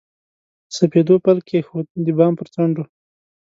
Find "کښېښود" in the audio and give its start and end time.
1.47-1.87